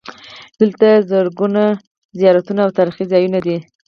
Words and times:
دلته 0.59 0.87
زرګونه 1.09 1.63
زیارتونه 2.19 2.59
او 2.63 2.71
تاریخي 2.77 3.05
ځایونه 3.11 3.39
دي. 3.45 3.57